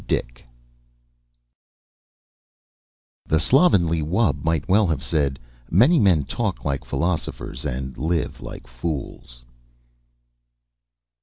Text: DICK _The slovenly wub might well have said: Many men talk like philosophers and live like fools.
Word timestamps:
DICK 0.07 0.45
_The 3.29 3.39
slovenly 3.39 4.01
wub 4.01 4.43
might 4.43 4.67
well 4.67 4.87
have 4.87 5.03
said: 5.03 5.37
Many 5.69 5.99
men 5.99 6.23
talk 6.23 6.65
like 6.65 6.83
philosophers 6.85 7.67
and 7.67 7.95
live 7.95 8.41
like 8.41 8.65
fools. 8.65 9.43